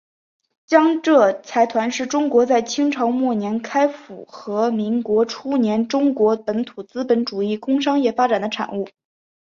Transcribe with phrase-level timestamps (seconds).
[0.65, 8.89] 江浙财团是中国在清朝末年开阜和民国初年中国本土资本主义工商业发展的产物。